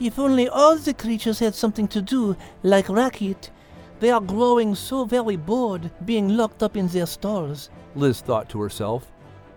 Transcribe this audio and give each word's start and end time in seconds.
If 0.00 0.18
only 0.18 0.48
all 0.48 0.76
the 0.76 0.92
creatures 0.92 1.38
had 1.38 1.54
something 1.54 1.86
to 1.88 2.02
do, 2.02 2.36
like 2.64 2.88
Racket. 2.88 3.50
They 4.00 4.10
are 4.10 4.20
growing 4.20 4.74
so 4.74 5.04
very 5.04 5.36
bored 5.36 5.90
being 6.04 6.36
locked 6.36 6.64
up 6.64 6.76
in 6.76 6.88
their 6.88 7.06
stalls. 7.06 7.70
Liz 7.94 8.20
thought 8.20 8.48
to 8.50 8.60
herself. 8.60 9.10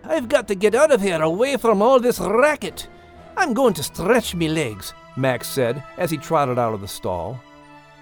I've 0.04 0.28
got 0.28 0.46
to 0.48 0.54
get 0.54 0.76
out 0.76 0.92
of 0.92 1.02
here 1.02 1.20
away 1.20 1.56
from 1.56 1.82
all 1.82 1.98
this 1.98 2.20
racket. 2.20 2.88
I'm 3.36 3.52
going 3.52 3.74
to 3.74 3.82
stretch 3.82 4.36
me 4.36 4.48
legs, 4.48 4.94
Max 5.16 5.48
said 5.48 5.82
as 5.98 6.10
he 6.10 6.16
trotted 6.16 6.58
out 6.58 6.72
of 6.72 6.80
the 6.80 6.88
stall. 6.88 7.38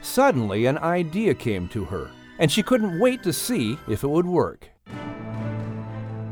Suddenly, 0.02 0.66
an 0.66 0.76
idea 0.78 1.34
came 1.34 1.68
to 1.68 1.86
her, 1.86 2.10
and 2.38 2.52
she 2.52 2.62
couldn't 2.62 3.00
wait 3.00 3.22
to 3.22 3.32
see 3.32 3.78
if 3.88 4.04
it 4.04 4.08
would 4.08 4.26
work. 4.26 4.68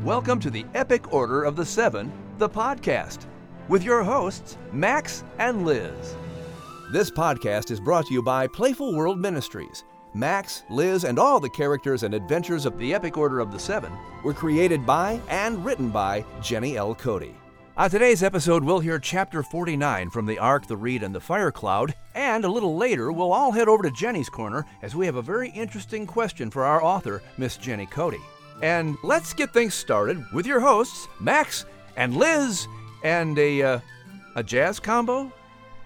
Welcome 0.03 0.39
to 0.41 0.51
the 0.51 0.65
Epic 0.75 1.11
Order 1.11 1.43
of 1.43 1.55
the 1.55 1.65
Seven, 1.65 2.11
the 2.37 2.47
podcast, 2.47 3.25
with 3.67 3.83
your 3.83 4.03
hosts, 4.03 4.57
Max 4.71 5.23
and 5.39 5.65
Liz. 5.65 6.15
This 6.91 7.09
podcast 7.09 7.71
is 7.71 7.79
brought 7.79 8.07
to 8.07 8.13
you 8.13 8.21
by 8.21 8.47
Playful 8.47 8.95
World 8.95 9.19
Ministries. 9.19 9.83
Max, 10.13 10.63
Liz, 10.69 11.03
and 11.03 11.19
all 11.19 11.39
the 11.39 11.49
characters 11.49 12.03
and 12.03 12.13
adventures 12.13 12.65
of 12.65 12.77
the 12.77 12.93
Epic 12.93 13.17
Order 13.17 13.39
of 13.39 13.51
the 13.51 13.59
Seven 13.59 13.91
were 14.23 14.33
created 14.33 14.85
by 14.85 15.19
and 15.27 15.63
written 15.65 15.89
by 15.89 16.23
Jenny 16.41 16.77
L. 16.77 16.95
Cote. 16.95 17.33
On 17.75 17.89
today's 17.89 18.23
episode, 18.23 18.63
we'll 18.63 18.79
hear 18.79 18.97
chapter 18.99 19.43
49 19.43 20.09
from 20.09 20.25
the 20.25 20.39
Ark, 20.39 20.67
the 20.67 20.77
Reed, 20.77 21.03
and 21.03 21.13
the 21.13 21.19
Fire 21.19 21.51
Cloud, 21.51 21.93
and 22.13 22.45
a 22.45 22.49
little 22.49 22.77
later, 22.77 23.11
we'll 23.11 23.33
all 23.33 23.51
head 23.51 23.67
over 23.67 23.83
to 23.83 23.91
Jenny's 23.91 24.29
Corner 24.29 24.65
as 24.81 24.95
we 24.95 25.05
have 25.05 25.17
a 25.17 25.21
very 25.21 25.49
interesting 25.49 26.07
question 26.07 26.49
for 26.49 26.63
our 26.63 26.81
author, 26.81 27.21
Miss 27.37 27.57
Jenny 27.57 27.85
Cote. 27.85 28.15
And 28.61 28.95
let's 29.03 29.33
get 29.33 29.51
things 29.51 29.73
started 29.73 30.23
with 30.31 30.45
your 30.45 30.61
hosts, 30.61 31.09
Max 31.19 31.65
and 31.97 32.15
Liz, 32.15 32.65
and 33.05 33.37
a, 33.37 33.61
uh, 33.61 33.79
a 34.35 34.43
jazz 34.43 34.79
combo? 34.79 35.31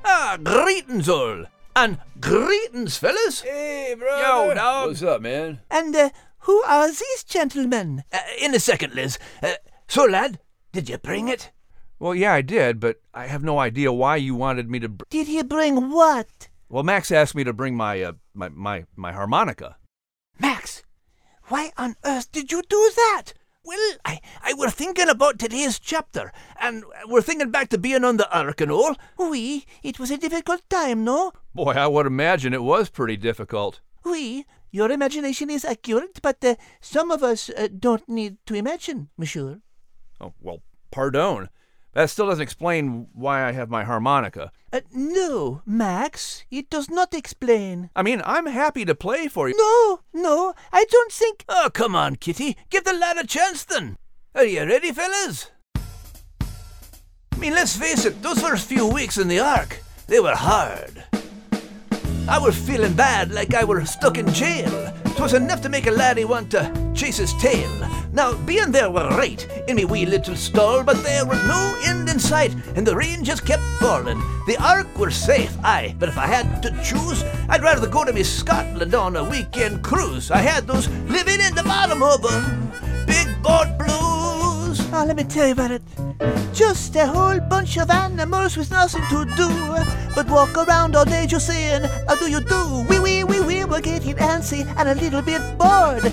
Ah, 0.05 0.37
greetings 0.41 1.09
all! 1.09 1.43
And 1.75 1.99
greetings, 2.21 2.97
fellas! 2.97 3.41
Hey, 3.41 3.93
brother! 3.99 4.47
Yo, 4.47 4.53
dog! 4.53 4.87
What's 4.87 5.03
up, 5.03 5.21
man? 5.21 5.59
And 5.69 5.93
uh, 5.93 6.09
who 6.39 6.61
are 6.63 6.87
these 6.87 7.25
gentlemen? 7.27 8.03
Uh, 8.11 8.19
in 8.41 8.55
a 8.55 8.59
second, 8.59 8.95
Liz. 8.95 9.19
Uh, 9.43 9.55
so, 9.87 10.05
lad, 10.05 10.39
did 10.71 10.87
you 10.87 10.97
bring 10.97 11.27
it? 11.27 11.51
Well, 11.99 12.15
yeah, 12.15 12.31
I 12.33 12.41
did, 12.41 12.79
but 12.79 13.01
I 13.13 13.27
have 13.27 13.43
no 13.43 13.59
idea 13.59 13.91
why 13.91 14.15
you 14.15 14.33
wanted 14.33 14.69
me 14.69 14.79
to. 14.79 14.87
Br- 14.87 15.03
Did 15.09 15.27
he 15.27 15.43
bring 15.43 15.91
what? 15.91 16.47
well, 16.69 16.83
Max 16.83 17.11
asked 17.11 17.35
me 17.35 17.43
to 17.43 17.51
bring 17.51 17.75
my, 17.75 18.01
uh, 18.01 18.13
my, 18.33 18.47
my, 18.47 18.85
my 18.95 19.11
harmonica. 19.11 19.75
Max, 20.39 20.83
why 21.49 21.71
on 21.77 21.97
earth 22.05 22.31
did 22.31 22.49
you 22.53 22.61
do 22.69 22.91
that? 22.95 23.33
Well, 23.65 23.97
I, 24.05 24.19
I 24.41 24.53
were 24.53 24.69
thinking 24.69 25.09
about 25.09 25.37
today's 25.37 25.79
chapter, 25.79 26.31
and 26.61 26.85
we're 27.07 27.21
thinking 27.21 27.51
back 27.51 27.69
to 27.69 27.77
being 27.77 28.05
on 28.05 28.17
the 28.17 28.29
Ark 28.35 28.61
and 28.61 28.71
all. 28.71 28.95
Oui, 29.17 29.65
it 29.83 29.99
was 29.99 30.11
a 30.11 30.17
difficult 30.17 30.61
time, 30.69 31.03
no? 31.03 31.33
Boy, 31.53 31.73
I 31.73 31.87
would 31.87 32.05
imagine 32.05 32.53
it 32.53 32.63
was 32.63 32.89
pretty 32.89 33.17
difficult. 33.17 33.81
Oui, 34.05 34.45
your 34.71 34.89
imagination 34.91 35.49
is 35.49 35.65
accurate, 35.65 36.19
but 36.21 36.43
uh, 36.43 36.55
some 36.79 37.11
of 37.11 37.21
us 37.21 37.49
uh, 37.49 37.67
don't 37.77 38.07
need 38.07 38.37
to 38.45 38.53
imagine, 38.53 39.09
monsieur. 39.17 39.59
Oh, 40.21 40.33
well, 40.39 40.61
pardon. 40.89 41.49
That 41.99 42.09
still 42.09 42.27
doesn't 42.27 42.41
explain 42.41 43.07
why 43.11 43.45
I 43.45 43.51
have 43.51 43.69
my 43.69 43.83
harmonica. 43.83 44.53
Uh, 44.71 44.79
no, 44.93 45.61
Max, 45.65 46.45
it 46.49 46.69
does 46.69 46.89
not 46.89 47.13
explain. 47.13 47.89
I 47.93 48.03
mean, 48.03 48.21
I'm 48.23 48.45
happy 48.45 48.85
to 48.85 48.95
play 48.95 49.27
for 49.27 49.49
you. 49.49 49.57
No, 49.57 49.99
no, 50.13 50.53
I 50.71 50.85
don't 50.89 51.11
think. 51.11 51.43
Oh, 51.49 51.69
come 51.73 51.97
on, 51.97 52.15
Kitty. 52.15 52.55
Give 52.69 52.85
the 52.85 52.93
lad 52.93 53.17
a 53.17 53.27
chance 53.27 53.65
then. 53.65 53.97
Are 54.33 54.45
you 54.45 54.61
ready, 54.61 54.93
fellas? 54.93 55.51
I 55.75 57.37
mean, 57.37 57.53
let's 57.53 57.75
face 57.75 58.05
it, 58.05 58.21
those 58.21 58.39
first 58.39 58.69
few 58.69 58.87
weeks 58.87 59.17
in 59.17 59.27
the 59.27 59.41
Ark, 59.41 59.83
they 60.07 60.21
were 60.21 60.35
hard. 60.35 61.03
I 62.29 62.39
was 62.39 62.55
feeling 62.55 62.93
bad 62.93 63.33
like 63.33 63.53
I 63.53 63.65
were 63.65 63.83
stuck 63.83 64.17
in 64.17 64.31
jail. 64.31 64.71
'Twas 65.19 65.33
enough 65.33 65.61
to 65.61 65.67
make 65.67 65.85
a 65.85 65.91
laddie 65.91 66.23
want 66.23 66.49
to 66.49 66.71
chase 66.95 67.17
his 67.17 67.33
tail. 67.33 67.69
Now, 68.13 68.35
being 68.45 68.71
there 68.71 68.89
were 68.89 69.09
right 69.09 69.45
in 69.67 69.75
me 69.75 69.83
wee 69.83 70.05
little 70.05 70.33
stall, 70.37 70.81
but 70.81 71.03
there 71.03 71.25
was 71.25 71.43
no 71.43 71.77
end 71.83 72.07
in 72.07 72.19
sight, 72.19 72.55
and 72.77 72.87
the 72.87 72.95
rain 72.95 73.25
just 73.25 73.45
kept 73.45 73.61
falling. 73.81 74.17
The 74.47 74.55
Ark 74.61 74.87
were 74.97 75.11
safe, 75.11 75.53
aye, 75.61 75.93
but 75.99 76.07
if 76.07 76.17
I 76.17 76.25
had 76.25 76.63
to 76.63 76.69
choose, 76.81 77.25
I'd 77.49 77.63
rather 77.63 77.85
go 77.85 78.05
to 78.05 78.13
me 78.13 78.23
Scotland 78.23 78.95
on 78.95 79.17
a 79.17 79.29
weekend 79.29 79.83
cruise. 79.83 80.31
I 80.31 80.37
had 80.37 80.65
those 80.65 80.87
living 81.09 81.41
in 81.41 81.53
the 81.53 81.63
bottom 81.63 82.01
of 82.01 82.23
a 82.23 83.05
big 83.05 83.27
boat 83.43 83.77
blues. 83.77 84.79
Oh, 84.93 85.03
let 85.05 85.17
me 85.17 85.25
tell 85.25 85.47
you 85.47 85.51
about 85.51 85.71
it. 85.71 85.81
Just 86.53 86.95
a 86.95 87.05
whole 87.05 87.41
bunch 87.41 87.77
of 87.77 87.91
animals 87.91 88.55
with 88.55 88.71
nothing 88.71 89.03
to 89.09 89.25
do 89.35 89.49
but 90.15 90.29
walk 90.29 90.57
around 90.57 90.95
all 90.95 91.05
day 91.05 91.25
just 91.25 91.47
saying, 91.47 91.83
How 92.07 92.15
do 92.15 92.29
you 92.29 92.41
do? 92.41 92.85
Wee 92.89 92.99
wee 92.99 93.23
we, 93.23 93.38
we 93.38 93.38
were 93.69 93.81
getting 93.81 94.15
antsy 94.15 94.65
and 94.77 94.89
a 94.89 94.95
little 94.95 95.21
bit 95.21 95.41
bored. 95.57 96.03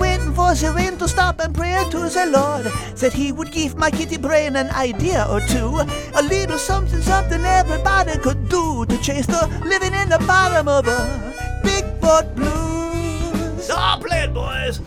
Waiting 0.00 0.34
for 0.34 0.52
the 0.54 0.72
rain 0.76 0.98
to 0.98 1.06
stop 1.08 1.40
and 1.40 1.54
pray 1.54 1.82
to 1.90 1.98
the 1.98 2.26
Lord. 2.26 2.66
that 2.96 3.12
he 3.12 3.32
would 3.32 3.52
give 3.52 3.76
my 3.76 3.90
kitty 3.90 4.16
brain 4.16 4.56
an 4.56 4.70
idea 4.70 5.26
or 5.30 5.40
two. 5.40 5.80
A 6.14 6.22
little 6.22 6.58
something, 6.58 7.00
something 7.00 7.44
everybody 7.44 8.18
could 8.18 8.48
do 8.48 8.84
to 8.86 8.98
chase 8.98 9.26
the 9.26 9.46
living 9.64 9.94
in 9.94 10.08
the 10.08 10.18
bottom 10.26 10.68
of 10.68 10.88
a 10.88 11.60
big 11.62 11.84
boat 12.00 12.34
blues. 12.34 13.70
Ah, 13.70 13.98
play 14.00 14.24
it, 14.24 14.34
boys. 14.34 14.80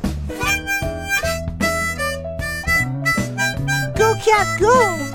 Go, 3.96 4.14
cat, 4.16 4.60
go! 4.60 5.07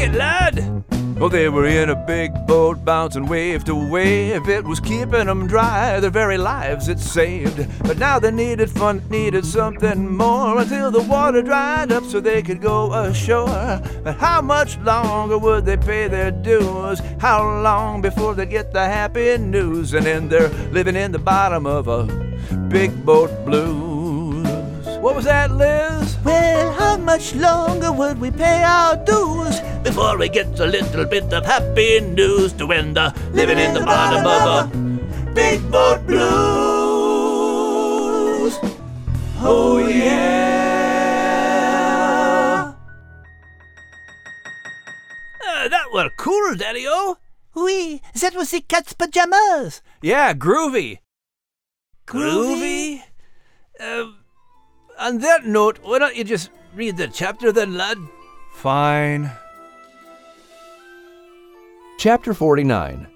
Take 0.00 0.14
it, 0.14 0.16
lad! 0.16 0.84
Well, 1.20 1.28
they 1.28 1.50
were 1.50 1.66
in 1.66 1.90
a 1.90 2.06
big 2.06 2.32
boat, 2.46 2.82
bouncing 2.86 3.26
wave 3.26 3.64
to 3.64 3.74
wave. 3.74 4.48
It 4.48 4.64
was 4.64 4.80
keeping 4.80 5.26
them 5.26 5.46
dry, 5.46 6.00
their 6.00 6.08
very 6.08 6.38
lives 6.38 6.88
it 6.88 6.98
saved. 6.98 7.68
But 7.82 7.98
now 7.98 8.18
they 8.18 8.30
needed 8.30 8.70
fun, 8.70 9.02
needed 9.10 9.44
something 9.44 10.16
more 10.16 10.58
until 10.58 10.90
the 10.90 11.02
water 11.02 11.42
dried 11.42 11.92
up 11.92 12.04
so 12.04 12.18
they 12.18 12.40
could 12.40 12.62
go 12.62 12.90
ashore. 12.94 13.82
But 14.02 14.16
how 14.16 14.40
much 14.40 14.78
longer 14.78 15.36
would 15.36 15.66
they 15.66 15.76
pay 15.76 16.08
their 16.08 16.30
dues? 16.30 17.02
How 17.18 17.42
long 17.60 18.00
before 18.00 18.34
they 18.34 18.46
get 18.46 18.72
the 18.72 18.86
happy 18.86 19.36
news? 19.36 19.92
And 19.92 20.06
then 20.06 20.30
they're 20.30 20.48
living 20.72 20.96
in 20.96 21.12
the 21.12 21.18
bottom 21.18 21.66
of 21.66 21.88
a 21.88 22.04
big 22.70 23.04
boat 23.04 23.44
blues. 23.44 24.48
What 25.00 25.14
was 25.14 25.26
that, 25.26 25.50
Liz? 25.50 26.16
Well, 26.24 26.72
how 26.72 26.96
much 26.96 27.34
longer 27.34 27.92
would 27.92 28.18
we 28.18 28.30
pay 28.30 28.62
our 28.62 28.96
dues? 28.96 29.60
Before 29.82 30.18
we 30.18 30.28
get 30.28 30.58
a 30.60 30.66
little 30.66 31.04
bit 31.04 31.32
of 31.32 31.44
happy 31.46 32.00
news 32.00 32.52
to 32.54 32.70
end 32.72 32.96
the 32.96 33.14
living 33.32 33.58
in 33.58 33.74
the 33.74 33.80
bottom 33.80 34.26
of 34.26 34.42
a 34.46 34.68
big 35.34 35.70
boat 35.70 36.06
blues. 36.06 36.20
Oh 39.42 39.78
yeah. 39.78 40.60
Uh, 45.46 45.68
that 45.68 45.92
were 45.92 46.10
cool, 46.16 46.54
Daddy-O. 46.56 47.16
Oui, 47.54 48.00
that 48.20 48.34
was 48.34 48.50
the 48.50 48.60
cat's 48.60 48.92
pajamas. 48.92 49.82
Yeah, 50.02 50.34
groovy. 50.34 50.98
Groovy? 52.06 53.02
Uh, 53.78 54.12
on 54.98 55.18
that 55.18 55.46
note, 55.46 55.78
why 55.82 55.98
don't 55.98 56.16
you 56.16 56.24
just 56.24 56.50
read 56.74 56.96
the 56.96 57.08
chapter 57.08 57.50
then, 57.52 57.76
lad? 57.76 57.98
Fine. 58.52 59.30
Chapter 62.00 62.32
49 62.32 63.08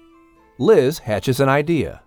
Liz 0.59 0.99
hatches 0.99 1.39
an 1.39 1.49
idea. 1.49 2.03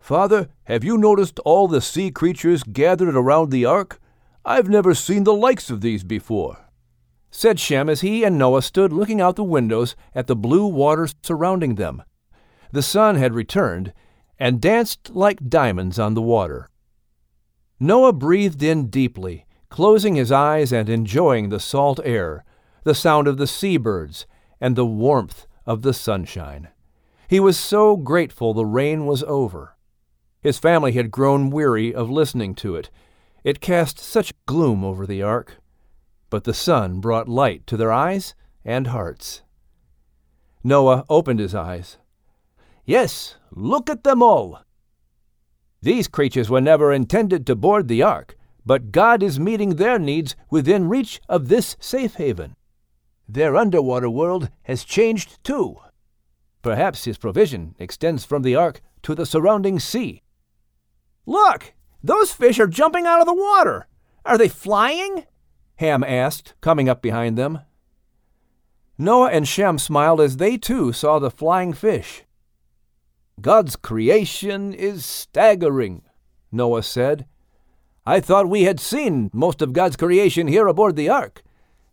Father, 0.00 0.48
have 0.64 0.82
you 0.82 0.96
noticed 0.96 1.38
all 1.40 1.68
the 1.68 1.82
sea 1.82 2.10
creatures 2.10 2.62
gathered 2.62 3.14
around 3.14 3.50
the 3.50 3.66
ark? 3.66 4.00
I've 4.46 4.70
never 4.70 4.94
seen 4.94 5.24
the 5.24 5.34
likes 5.34 5.68
of 5.68 5.82
these 5.82 6.04
before, 6.04 6.70
said 7.30 7.60
Shem 7.60 7.90
as 7.90 8.00
he 8.00 8.24
and 8.24 8.38
Noah 8.38 8.62
stood 8.62 8.94
looking 8.94 9.20
out 9.20 9.36
the 9.36 9.44
windows 9.44 9.94
at 10.14 10.26
the 10.26 10.34
blue 10.34 10.66
water 10.66 11.06
surrounding 11.22 11.74
them. 11.74 12.02
The 12.72 12.80
sun 12.80 13.16
had 13.16 13.34
returned 13.34 13.92
and 14.38 14.58
danced 14.58 15.10
like 15.10 15.50
diamonds 15.50 15.98
on 15.98 16.14
the 16.14 16.22
water. 16.22 16.70
Noah 17.78 18.14
breathed 18.14 18.62
in 18.62 18.86
deeply, 18.86 19.44
closing 19.68 20.14
his 20.14 20.32
eyes 20.32 20.72
and 20.72 20.88
enjoying 20.88 21.50
the 21.50 21.60
salt 21.60 22.00
air, 22.04 22.42
the 22.86 22.94
sound 22.94 23.26
of 23.26 23.36
the 23.36 23.48
seabirds, 23.48 24.26
and 24.60 24.76
the 24.76 24.86
warmth 24.86 25.48
of 25.66 25.82
the 25.82 25.92
sunshine. 25.92 26.68
He 27.26 27.40
was 27.40 27.58
so 27.58 27.96
grateful 27.96 28.54
the 28.54 28.64
rain 28.64 29.06
was 29.06 29.24
over. 29.24 29.76
His 30.40 30.60
family 30.60 30.92
had 30.92 31.10
grown 31.10 31.50
weary 31.50 31.92
of 31.92 32.08
listening 32.08 32.54
to 32.54 32.76
it. 32.76 32.88
It 33.42 33.60
cast 33.60 33.98
such 33.98 34.32
gloom 34.46 34.84
over 34.84 35.04
the 35.04 35.20
ark. 35.20 35.56
But 36.30 36.44
the 36.44 36.54
sun 36.54 37.00
brought 37.00 37.28
light 37.28 37.66
to 37.66 37.76
their 37.76 37.90
eyes 37.90 38.36
and 38.64 38.86
hearts. 38.86 39.42
Noah 40.62 41.04
opened 41.10 41.40
his 41.40 41.56
eyes. 41.56 41.98
Yes, 42.84 43.34
look 43.50 43.90
at 43.90 44.04
them 44.04 44.22
all. 44.22 44.60
These 45.82 46.06
creatures 46.06 46.48
were 46.48 46.60
never 46.60 46.92
intended 46.92 47.48
to 47.48 47.56
board 47.56 47.88
the 47.88 48.04
ark, 48.04 48.36
but 48.64 48.92
God 48.92 49.24
is 49.24 49.40
meeting 49.40 49.74
their 49.74 49.98
needs 49.98 50.36
within 50.52 50.88
reach 50.88 51.20
of 51.28 51.48
this 51.48 51.76
safe 51.80 52.14
haven. 52.14 52.54
Their 53.28 53.56
underwater 53.56 54.08
world 54.08 54.50
has 54.62 54.84
changed 54.84 55.42
too. 55.42 55.78
Perhaps 56.62 57.04
his 57.04 57.18
provision 57.18 57.74
extends 57.78 58.24
from 58.24 58.42
the 58.42 58.54
ark 58.54 58.80
to 59.02 59.14
the 59.14 59.26
surrounding 59.26 59.78
sea. 59.78 60.22
Look! 61.24 61.74
Those 62.02 62.32
fish 62.32 62.60
are 62.60 62.66
jumping 62.68 63.06
out 63.06 63.20
of 63.20 63.26
the 63.26 63.34
water! 63.34 63.88
Are 64.24 64.38
they 64.38 64.48
flying? 64.48 65.24
Ham 65.76 66.02
asked, 66.04 66.54
coming 66.60 66.88
up 66.88 67.02
behind 67.02 67.36
them. 67.36 67.60
Noah 68.98 69.30
and 69.30 69.46
Shem 69.46 69.78
smiled 69.78 70.20
as 70.20 70.38
they 70.38 70.56
too 70.56 70.92
saw 70.92 71.18
the 71.18 71.30
flying 71.30 71.72
fish. 71.72 72.24
God's 73.40 73.76
creation 73.76 74.72
is 74.72 75.04
staggering, 75.04 76.02
Noah 76.50 76.82
said. 76.82 77.26
I 78.06 78.20
thought 78.20 78.48
we 78.48 78.62
had 78.62 78.80
seen 78.80 79.30
most 79.32 79.60
of 79.60 79.72
God's 79.72 79.96
creation 79.96 80.46
here 80.46 80.66
aboard 80.66 80.96
the 80.96 81.10
ark, 81.10 81.42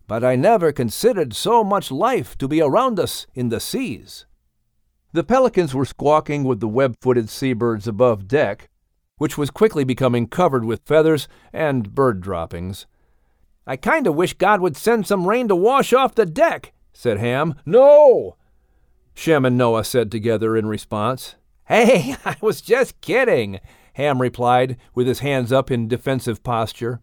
but 0.08 0.24
I 0.24 0.36
never 0.36 0.72
considered 0.72 1.34
so 1.34 1.64
much 1.64 1.92
life 1.92 2.38
to 2.38 2.48
be 2.48 2.62
around 2.62 3.00
us 3.00 3.26
in 3.34 3.50
the 3.50 3.60
seas. 3.60 4.26
The 5.14 5.24
pelicans 5.24 5.74
were 5.74 5.86
squawking 5.86 6.44
with 6.44 6.60
the 6.60 6.68
web 6.68 6.96
footed 7.00 7.30
seabirds 7.30 7.88
above 7.88 8.28
deck, 8.28 8.70
which 9.18 9.38
was 9.38 9.52
quickly 9.52 9.84
becoming 9.84 10.28
covered 10.28 10.66
with 10.66 10.86
feathers 10.86 11.28
and 11.54 11.94
bird 11.94 12.20
droppings. 12.20 12.88
I 13.66 13.78
kind 13.78 14.08
of 14.08 14.16
wish 14.16 14.34
God 14.34 14.60
would 14.60 14.76
send 14.76 15.08
some 15.08 15.28
rain 15.28 15.48
to 15.48 15.56
wash 15.56 15.94
off 15.94 16.16
the 16.16 16.26
deck, 16.26 16.74
said 16.92 17.18
Ham. 17.20 17.56
No! 17.66 18.36
Shem 19.14 19.46
and 19.46 19.58
Noah 19.58 19.84
said 19.84 20.12
together 20.12 20.58
in 20.58 20.66
response. 20.66 21.36
Hey, 21.66 22.18
I 22.26 22.36
was 22.42 22.60
just 22.60 23.00
kidding, 23.00 23.62
Ham 23.94 24.22
replied, 24.22 24.76
with 24.94 25.08
his 25.08 25.20
hands 25.20 25.54
up 25.54 25.72
in 25.72 25.88
defensive 25.88 26.44
posture. 26.44 27.00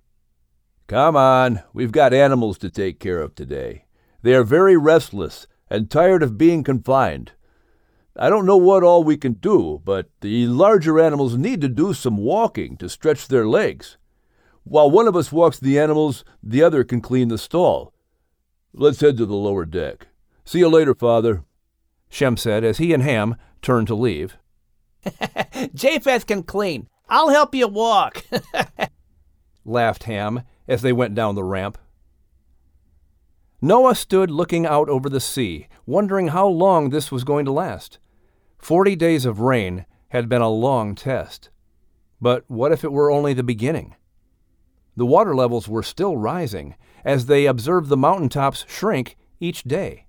Come 0.90 1.14
on, 1.14 1.62
we've 1.72 1.92
got 1.92 2.12
animals 2.12 2.58
to 2.58 2.68
take 2.68 2.98
care 2.98 3.20
of 3.20 3.36
today. 3.36 3.84
They 4.22 4.34
are 4.34 4.42
very 4.42 4.76
restless 4.76 5.46
and 5.70 5.88
tired 5.88 6.20
of 6.20 6.36
being 6.36 6.64
confined. 6.64 7.30
I 8.16 8.28
don't 8.28 8.44
know 8.44 8.56
what 8.56 8.82
all 8.82 9.04
we 9.04 9.16
can 9.16 9.34
do, 9.34 9.80
but 9.84 10.10
the 10.20 10.48
larger 10.48 10.98
animals 10.98 11.36
need 11.36 11.60
to 11.60 11.68
do 11.68 11.94
some 11.94 12.16
walking 12.16 12.76
to 12.78 12.88
stretch 12.88 13.28
their 13.28 13.46
legs. 13.46 13.98
While 14.64 14.90
one 14.90 15.06
of 15.06 15.14
us 15.14 15.30
walks 15.30 15.60
the 15.60 15.78
animals, 15.78 16.24
the 16.42 16.60
other 16.60 16.82
can 16.82 17.00
clean 17.00 17.28
the 17.28 17.38
stall. 17.38 17.94
Let's 18.74 19.00
head 19.00 19.16
to 19.18 19.26
the 19.26 19.36
lower 19.36 19.66
deck. 19.66 20.08
See 20.44 20.58
you 20.58 20.68
later, 20.68 20.96
Father, 20.96 21.44
Shem 22.08 22.36
said 22.36 22.64
as 22.64 22.78
he 22.78 22.92
and 22.92 23.04
Ham 23.04 23.36
turned 23.62 23.86
to 23.86 23.94
leave. 23.94 24.38
Japheth 25.72 26.26
can 26.26 26.42
clean. 26.42 26.88
I'll 27.08 27.28
help 27.28 27.54
you 27.54 27.68
walk, 27.68 28.24
laughed 29.64 30.02
Ham 30.02 30.42
as 30.70 30.82
they 30.82 30.92
went 30.92 31.14
down 31.14 31.34
the 31.34 31.44
ramp. 31.44 31.76
Noah 33.60 33.94
stood 33.94 34.30
looking 34.30 34.64
out 34.64 34.88
over 34.88 35.10
the 35.10 35.20
sea, 35.20 35.66
wondering 35.84 36.28
how 36.28 36.46
long 36.46 36.88
this 36.88 37.10
was 37.10 37.24
going 37.24 37.44
to 37.44 37.52
last. 37.52 37.98
Forty 38.56 38.94
days 38.94 39.26
of 39.26 39.40
rain 39.40 39.84
had 40.08 40.28
been 40.28 40.40
a 40.40 40.48
long 40.48 40.94
test. 40.94 41.50
But 42.20 42.44
what 42.46 42.72
if 42.72 42.84
it 42.84 42.92
were 42.92 43.10
only 43.10 43.34
the 43.34 43.42
beginning? 43.42 43.96
The 44.96 45.06
water 45.06 45.34
levels 45.34 45.68
were 45.68 45.82
still 45.82 46.16
rising 46.16 46.76
as 47.04 47.26
they 47.26 47.46
observed 47.46 47.88
the 47.88 47.96
mountain 47.96 48.28
tops 48.28 48.64
shrink 48.68 49.16
each 49.40 49.64
day. 49.64 50.06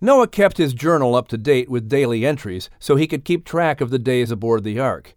Noah 0.00 0.28
kept 0.28 0.58
his 0.58 0.74
journal 0.74 1.14
up 1.14 1.28
to 1.28 1.38
date 1.38 1.68
with 1.70 1.88
daily 1.88 2.26
entries 2.26 2.68
so 2.78 2.96
he 2.96 3.06
could 3.06 3.24
keep 3.24 3.44
track 3.44 3.80
of 3.80 3.90
the 3.90 3.98
days 3.98 4.30
aboard 4.30 4.64
the 4.64 4.78
ark. 4.78 5.14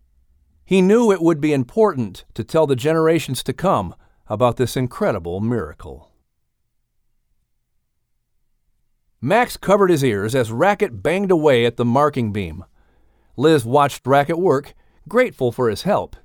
He 0.66 0.82
knew 0.82 1.12
it 1.12 1.22
would 1.22 1.42
be 1.42 1.54
important 1.54 2.26
to 2.36 2.44
tell 2.44 2.68
the 2.68 2.76
generations 2.76 3.44
to 3.44 3.54
come 3.54 3.96
about 4.32 4.56
this 4.56 4.78
incredible 4.78 5.42
miracle. 5.42 6.10
Max 9.20 9.58
covered 9.58 9.90
his 9.90 10.06
ears 10.06 10.34
as 10.34 10.54
Racket 10.54 11.04
banged 11.04 11.32
away 11.32 11.66
at 11.66 11.76
the 11.76 11.84
marking 11.84 12.32
beam. 12.32 12.64
Liz 13.36 13.66
watched 13.66 14.08
Racket 14.08 14.40
work, 14.40 14.74
grateful 15.10 15.52
for 15.52 15.70
his 15.70 15.82
help. 15.82 16.16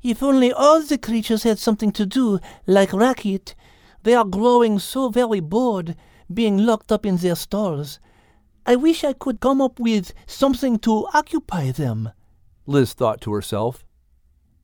If 0.00 0.22
only 0.22 0.52
all 0.52 0.80
the 0.80 0.96
creatures 0.96 1.42
had 1.42 1.58
something 1.58 1.90
to 1.92 2.06
do, 2.06 2.38
like 2.68 2.92
Racket. 2.92 3.56
They 4.04 4.14
are 4.14 4.24
growing 4.24 4.78
so 4.78 5.08
very 5.08 5.40
bored 5.40 5.96
being 6.32 6.58
locked 6.58 6.92
up 6.92 7.04
in 7.04 7.16
their 7.16 7.34
stalls. 7.34 7.98
I 8.64 8.76
wish 8.76 9.02
I 9.02 9.12
could 9.12 9.40
come 9.40 9.60
up 9.60 9.80
with 9.80 10.12
something 10.26 10.78
to 10.80 11.08
occupy 11.12 11.72
them, 11.72 12.10
Liz 12.64 12.92
thought 12.92 13.20
to 13.22 13.32
herself. 13.32 13.84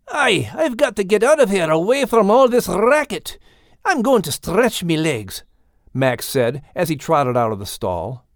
Aye, 0.08 0.50
I've 0.54 0.76
got 0.76 0.96
to 0.96 1.04
get 1.04 1.22
out 1.22 1.40
of 1.40 1.50
here 1.50 1.70
away 1.70 2.04
from 2.04 2.30
all 2.30 2.48
this 2.48 2.68
racket. 2.68 3.38
I'm 3.84 4.02
going 4.02 4.22
to 4.22 4.32
stretch 4.32 4.84
me 4.84 4.96
legs, 4.96 5.44
Max 5.92 6.26
said 6.26 6.62
as 6.74 6.88
he 6.88 6.96
trotted 6.96 7.36
out 7.36 7.52
of 7.52 7.58
the 7.58 7.66
stall. 7.66 8.26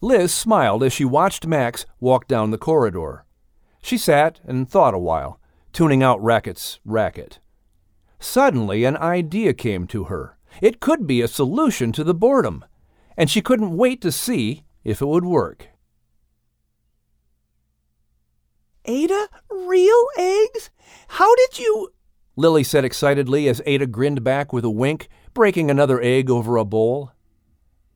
Liz 0.00 0.32
smiled 0.32 0.82
as 0.82 0.92
she 0.92 1.04
watched 1.04 1.46
Max 1.46 1.84
walk 2.00 2.28
down 2.28 2.50
the 2.50 2.58
corridor. 2.58 3.24
She 3.82 3.98
sat 3.98 4.40
and 4.44 4.68
thought 4.68 4.94
a 4.94 4.98
while, 4.98 5.40
tuning 5.72 6.02
out 6.02 6.22
Racket's 6.22 6.78
racket. 6.84 7.40
Suddenly, 8.20 8.84
an 8.84 8.96
idea 8.96 9.54
came 9.54 9.86
to 9.88 10.04
her. 10.04 10.38
It 10.60 10.80
could 10.80 11.06
be 11.06 11.20
a 11.20 11.28
solution 11.28 11.92
to 11.92 12.04
the 12.04 12.14
boredom, 12.14 12.64
and 13.16 13.30
she 13.30 13.42
couldn't 13.42 13.76
wait 13.76 14.00
to 14.02 14.12
see 14.12 14.64
if 14.84 15.00
it 15.00 15.06
would 15.06 15.24
work. 15.24 15.68
Ada, 18.88 19.28
real 19.50 20.06
eggs? 20.16 20.70
How 21.08 21.34
did 21.36 21.58
you? 21.58 21.92
Lily 22.36 22.64
said 22.64 22.86
excitedly 22.86 23.46
as 23.46 23.60
Ada 23.66 23.86
grinned 23.86 24.24
back 24.24 24.50
with 24.50 24.64
a 24.64 24.70
wink, 24.70 25.08
breaking 25.34 25.70
another 25.70 26.00
egg 26.00 26.30
over 26.30 26.56
a 26.56 26.64
bowl. 26.64 27.12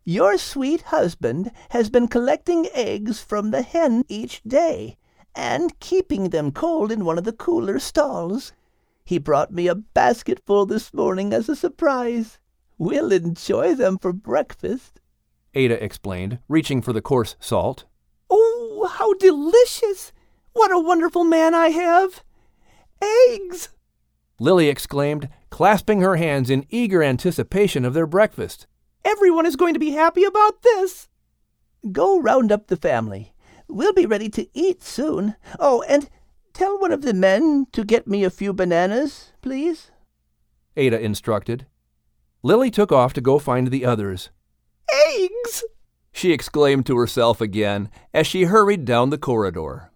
Your 0.05 0.37
sweet 0.37 0.83
husband 0.83 1.50
has 1.71 1.89
been 1.89 2.09
collecting 2.09 2.69
eggs 2.75 3.23
from 3.23 3.53
the 3.53 3.62
hen 3.62 4.05
each 4.06 4.43
day 4.43 4.99
and 5.35 5.81
keeping 5.81 6.29
them 6.29 6.53
cold 6.53 6.93
in 6.93 7.06
one 7.06 7.17
of 7.17 7.25
the 7.25 7.33
cooler 7.33 7.79
stalls. 7.79 8.53
He 9.03 9.17
brought 9.17 9.50
me 9.50 9.69
a 9.69 9.75
basketful 9.75 10.67
this 10.67 10.93
morning 10.93 11.33
as 11.33 11.49
a 11.49 11.56
surprise. 11.56 12.39
We'll 12.77 13.12
enjoy 13.12 13.75
them 13.75 13.97
for 13.97 14.12
breakfast, 14.12 15.00
Ada 15.55 15.83
explained, 15.83 16.41
reaching 16.49 16.83
for 16.83 16.93
the 16.93 17.00
coarse 17.00 17.37
salt. 17.41 17.87
Oh, 18.29 18.91
how 18.93 19.15
delicious! 19.15 20.12
What 20.52 20.70
a 20.70 20.78
wonderful 20.78 21.25
man 21.25 21.54
I 21.54 21.69
have! 21.69 22.22
Eggs! 23.02 23.70
Lily 24.38 24.69
exclaimed, 24.69 25.29
clasping 25.50 26.00
her 26.00 26.17
hands 26.17 26.50
in 26.50 26.67
eager 26.69 27.03
anticipation 27.03 27.84
of 27.84 27.94
their 27.94 28.06
breakfast. 28.06 28.67
Everyone 29.05 29.46
is 29.46 29.56
going 29.56 29.74
to 29.74 29.81
be 29.81 29.91
happy 29.91 30.24
about 30.24 30.62
this. 30.62 31.08
Go 31.91 32.20
round 32.20 32.53
up 32.53 32.67
the 32.67 32.77
family. 32.77 33.32
We'll 33.69 33.93
be 33.93 34.06
ready 34.06 34.29
to 34.31 34.48
eat 34.53 34.82
soon. 34.82 35.36
Oh, 35.58 35.82
and 35.88 36.08
tell 36.53 36.79
one 36.79 36.93
of 36.93 37.03
the 37.03 37.15
men 37.15 37.67
to 37.72 37.84
get 37.84 38.06
me 38.06 38.24
a 38.24 38.31
few 38.31 38.53
bananas, 38.53 39.32
please, 39.43 39.91
Ada 40.77 41.00
instructed. 41.00 41.67
Lily 42.43 42.70
took 42.70 42.91
off 42.91 43.12
to 43.15 43.20
go 43.20 43.38
find 43.38 43.69
the 43.69 43.84
others. 43.84 44.31
Eggs! 45.10 45.65
she 46.12 46.32
exclaimed 46.32 46.86
to 46.86 46.96
herself 46.96 47.41
again 47.41 47.91
as 48.12 48.27
she 48.27 48.44
hurried 48.44 48.84
down 48.84 49.10
the 49.10 49.19
corridor. 49.19 49.92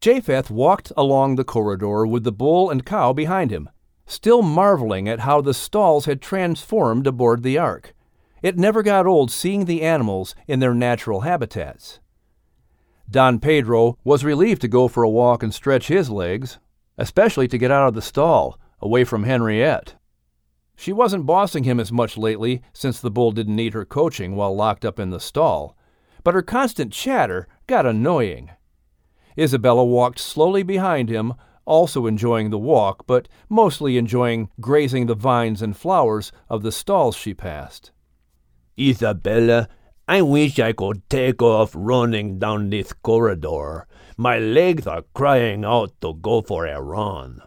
Japheth 0.00 0.50
walked 0.50 0.92
along 0.96 1.36
the 1.36 1.44
corridor 1.44 2.06
with 2.06 2.24
the 2.24 2.32
bull 2.32 2.70
and 2.70 2.86
cow 2.86 3.12
behind 3.12 3.50
him, 3.50 3.68
still 4.06 4.40
marveling 4.40 5.08
at 5.08 5.20
how 5.20 5.42
the 5.42 5.52
stalls 5.52 6.06
had 6.06 6.22
transformed 6.22 7.06
aboard 7.06 7.42
the 7.42 7.58
ark. 7.58 7.94
It 8.42 8.56
never 8.56 8.82
got 8.82 9.06
old 9.06 9.30
seeing 9.30 9.66
the 9.66 9.82
animals 9.82 10.34
in 10.48 10.60
their 10.60 10.72
natural 10.72 11.20
habitats. 11.20 12.00
Don 13.10 13.40
Pedro 13.40 13.98
was 14.02 14.24
relieved 14.24 14.62
to 14.62 14.68
go 14.68 14.88
for 14.88 15.02
a 15.02 15.10
walk 15.10 15.42
and 15.42 15.52
stretch 15.52 15.88
his 15.88 16.08
legs, 16.08 16.58
especially 16.96 17.48
to 17.48 17.58
get 17.58 17.70
out 17.70 17.88
of 17.88 17.94
the 17.94 18.00
stall 18.00 18.58
away 18.80 19.04
from 19.04 19.24
Henriette. 19.24 19.96
She 20.76 20.94
wasn't 20.94 21.26
bossing 21.26 21.64
him 21.64 21.78
as 21.78 21.92
much 21.92 22.16
lately 22.16 22.62
since 22.72 23.00
the 23.00 23.10
bull 23.10 23.32
didn't 23.32 23.56
need 23.56 23.74
her 23.74 23.84
coaching 23.84 24.34
while 24.34 24.56
locked 24.56 24.86
up 24.86 24.98
in 24.98 25.10
the 25.10 25.20
stall, 25.20 25.76
but 26.24 26.32
her 26.32 26.40
constant 26.40 26.90
chatter 26.90 27.46
got 27.66 27.84
annoying. 27.84 28.50
Isabella 29.38 29.84
walked 29.84 30.18
slowly 30.18 30.62
behind 30.62 31.08
him, 31.08 31.34
also 31.64 32.06
enjoying 32.06 32.50
the 32.50 32.58
walk, 32.58 33.06
but 33.06 33.28
mostly 33.48 33.96
enjoying 33.96 34.48
grazing 34.60 35.06
the 35.06 35.14
vines 35.14 35.62
and 35.62 35.76
flowers 35.76 36.32
of 36.48 36.62
the 36.62 36.72
stalls 36.72 37.16
she 37.16 37.34
passed. 37.34 37.92
Isabella, 38.78 39.68
I 40.08 40.22
wish 40.22 40.58
I 40.58 40.72
could 40.72 41.08
take 41.08 41.40
off 41.40 41.70
running 41.74 42.38
down 42.38 42.70
this 42.70 42.92
corridor. 42.92 43.86
My 44.16 44.38
legs 44.38 44.86
are 44.86 45.04
crying 45.14 45.64
out 45.64 45.92
to 46.00 46.14
go 46.14 46.42
for 46.42 46.66
a 46.66 46.80
run. 46.80 47.42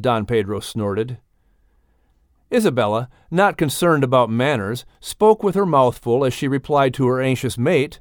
Don 0.00 0.26
Pedro 0.26 0.60
snorted. 0.60 1.18
Isabella, 2.52 3.08
not 3.30 3.56
concerned 3.56 4.02
about 4.02 4.30
manners, 4.30 4.84
spoke 5.00 5.44
with 5.44 5.54
her 5.54 5.66
mouth 5.66 5.98
full 5.98 6.24
as 6.24 6.34
she 6.34 6.48
replied 6.48 6.94
to 6.94 7.06
her 7.06 7.20
anxious 7.20 7.56
mate, 7.56 8.00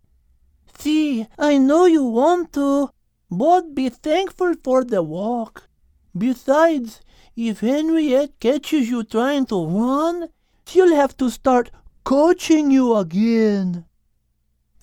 See, 0.80 1.28
I 1.38 1.58
know 1.58 1.86
you 1.86 2.04
want 2.04 2.54
to. 2.54 2.90
but 3.30 3.76
be 3.76 3.90
thankful 3.90 4.56
for 4.64 4.84
the 4.84 5.04
walk. 5.04 5.70
Besides, 6.18 7.02
if 7.36 7.60
Henriette 7.60 8.40
catches 8.40 8.90
you 8.90 9.04
trying 9.04 9.46
to 9.48 9.66
run, 9.68 10.30
she'll 10.66 10.96
have 10.96 11.16
to 11.18 11.30
start 11.30 11.70
coaching 12.04 12.72
you 12.72 12.96
again. 12.96 13.86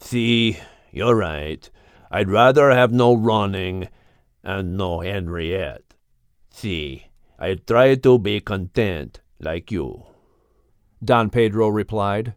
See, 0.00 0.58
you're 0.92 1.16
right. 1.16 1.68
I'd 2.10 2.30
rather 2.30 2.70
have 2.70 2.92
no 2.92 3.14
running 3.14 3.88
and 4.44 4.76
no 4.76 5.00
Henriette. 5.00 5.94
See, 6.50 7.08
I 7.38 7.54
try 7.54 7.96
to 7.96 8.18
be 8.18 8.40
content 8.40 9.20
like 9.40 9.72
you. 9.72 10.04
Don 11.02 11.30
Pedro 11.30 11.68
replied. 11.68 12.34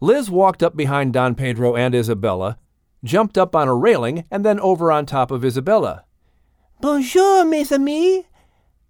Liz 0.00 0.30
walked 0.30 0.62
up 0.62 0.76
behind 0.76 1.14
Don 1.14 1.34
Pedro 1.34 1.74
and 1.76 1.94
Isabella, 1.94 2.58
jumped 3.04 3.38
up 3.38 3.54
on 3.54 3.68
a 3.68 3.74
railing, 3.74 4.24
and 4.30 4.44
then 4.44 4.58
over 4.58 4.90
on 4.90 5.06
top 5.06 5.30
of 5.30 5.44
Isabella. 5.44 6.04
Bonjour, 6.80 7.44
mes 7.44 7.70
amis. 7.70 8.24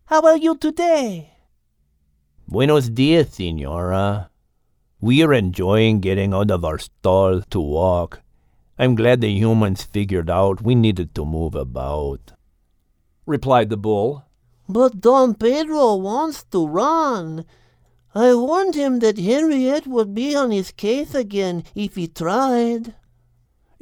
How 0.07 0.23
are 0.23 0.37
you 0.37 0.57
today? 0.57 1.33
Buenos 2.47 2.89
dias, 2.89 3.35
senora. 3.35 4.31
We 5.01 5.23
are 5.23 5.35
enjoying 5.35 6.01
getting 6.01 6.33
out 6.33 6.51
of 6.51 6.65
our 6.65 6.79
stall 6.79 7.43
to 7.51 7.61
walk. 7.61 8.23
I'm 8.79 8.95
glad 8.95 9.21
the 9.21 9.29
humans 9.29 9.83
figured 9.83 10.31
out 10.31 10.63
we 10.63 10.75
needed 10.75 11.15
to 11.15 11.25
move 11.25 11.55
about, 11.55 12.33
replied 13.27 13.69
the 13.71 13.77
bull. 13.77 14.25
But 14.69 15.01
Don 15.01 15.35
Pedro 15.35 15.97
wants 15.97 16.45
to 16.51 16.67
run. 16.67 17.45
I 18.15 18.35
warned 18.35 18.75
him 18.75 19.01
that 19.01 19.19
Henriette 19.19 19.87
would 19.87 20.15
be 20.15 20.35
on 20.35 20.51
his 20.51 20.71
case 20.71 21.15
again 21.15 21.65
if 21.75 21.97
he 21.97 22.09
tried. 22.09 22.95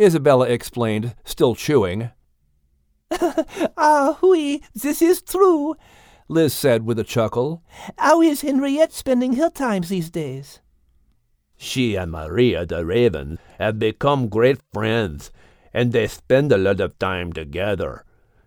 Isabella 0.02 0.49
explained, 0.49 1.14
still 1.25 1.54
chewing. 1.54 2.11
ah, 3.76 4.18
oui, 4.23 4.62
this 4.75 5.00
is 5.00 5.23
true, 5.23 5.75
Liz 6.28 6.52
said 6.52 6.85
with 6.85 6.99
a 6.99 7.04
chuckle. 7.04 7.62
How 7.99 8.21
is 8.21 8.40
Henriette 8.40 8.92
spending 8.92 9.35
her 9.35 9.50
time 9.50 9.82
these 9.82 10.11
days? 10.11 10.61
She 11.56 11.94
and 11.94 12.11
Maria 12.11 12.66
the 12.66 12.85
Raven 12.85 13.38
have 13.59 13.78
become 13.78 14.28
great 14.28 14.59
friends, 14.73 15.30
and 15.73 15.92
they 15.92 16.09
spend 16.09 16.50
a 16.50 16.59
lot 16.59 16.80
of 16.80 16.99
time 16.99 17.32
together. 17.32 18.04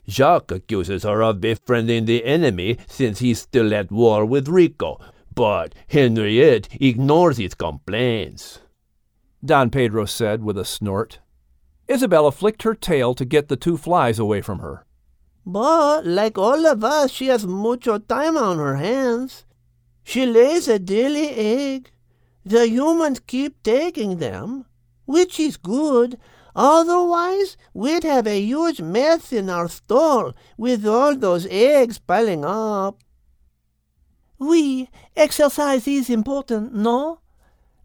Jacques 0.08 0.52
accuses 0.52 1.04
her 1.04 1.24
of 1.24 1.42
befriending 1.42 2.06
the 2.06 2.26
enemy 2.26 2.78
since 2.88 3.20
he's 3.20 3.40
still 3.40 3.74
at 3.74 3.92
war 3.92 4.26
with 4.26 4.48
Rico, 4.48 5.00
but 5.34 5.74
Henriette 5.88 6.68
ignores 6.82 7.38
his 7.38 7.54
complaints. 7.54 8.60
Don 9.44 9.70
Pedro 9.70 10.06
said 10.06 10.44
with 10.44 10.58
a 10.58 10.66
snort. 10.66 11.20
Isabella 11.90 12.32
flicked 12.32 12.64
her 12.64 12.74
tail 12.74 13.14
to 13.14 13.26
get 13.26 13.48
the 13.48 13.56
two 13.56 13.78
flies 13.78 14.20
away 14.20 14.42
from 14.42 14.60
her. 14.60 14.86
But, 15.46 16.06
like 16.06 16.38
all 16.38 16.66
of 16.66 16.84
us, 16.84 17.12
she 17.12 17.28
has 17.28 17.46
mucho 17.46 18.00
time 18.00 18.36
on 18.36 18.58
her 18.58 18.78
hands. 18.78 19.46
She 20.04 20.26
lays 20.26 20.68
a 20.68 20.80
daily 20.80 21.30
egg. 21.30 21.92
The 22.44 22.68
humans 22.68 23.20
keep 23.20 23.62
taking 23.62 24.18
them, 24.18 24.66
which 25.06 25.40
is 25.40 25.58
good. 25.58 26.18
Otherwise, 26.56 27.58
we'd 27.74 28.04
have 28.04 28.26
a 28.26 28.40
huge 28.40 28.82
mess 28.82 29.34
in 29.34 29.50
our 29.50 29.68
stall 29.68 30.34
with 30.58 30.86
all 30.86 31.16
those 31.16 31.48
eggs 31.50 32.00
piling 32.00 32.46
up. 32.46 33.00
Oui, 34.40 34.90
exercise 35.16 35.88
is 35.88 36.10
important, 36.10 36.74
no? 36.74 37.20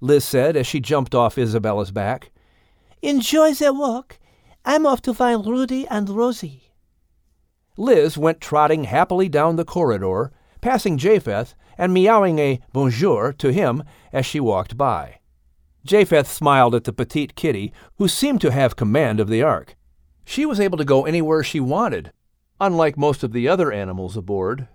Liz 0.01 0.25
said 0.25 0.57
as 0.57 0.67
she 0.67 0.81
jumped 0.81 1.15
off 1.15 1.37
Isabella's 1.37 1.91
back. 1.91 2.31
Enjoy 3.03 3.55
the 3.55 3.73
walk. 3.73 4.19
I'm 4.63 4.85
off 4.85 5.01
to 5.03 5.15
find 5.15 5.47
Rudy 5.47 5.87
and 5.89 6.09
Rosie. 6.11 6.73
Liz 7.79 8.19
went 8.19 8.43
trotting 8.43 8.85
happily 8.85 9.27
down 9.27 9.57
the 9.57 9.65
corridor, 9.65 10.33
passing 10.61 10.99
Japheth 10.99 11.55
and 11.79 11.95
meowing 11.95 12.39
a 12.39 12.61
bonjour 12.75 13.33
to 13.39 13.53
him 13.53 13.83
as 14.13 14.27
she 14.27 14.39
walked 14.39 14.77
by. 14.77 15.21
Japheth 15.83 16.31
smiled 16.31 16.75
at 16.75 16.85
the 16.85 16.93
petite 16.93 17.35
kitty, 17.35 17.73
who 17.97 18.07
seemed 18.07 18.43
to 18.43 18.51
have 18.51 18.77
command 18.77 19.19
of 19.19 19.29
the 19.29 19.43
ark. 19.43 19.77
She 20.27 20.45
was 20.45 20.61
able 20.61 20.77
to 20.77 20.85
go 20.85 21.07
anywhere 21.07 21.43
she 21.43 21.59
wanted, 21.59 22.13
unlike 22.61 22.99
most 22.99 23.23
of 23.23 23.33
the 23.33 23.49
other 23.49 23.73
animals 23.73 24.15
aboard. 24.15 24.69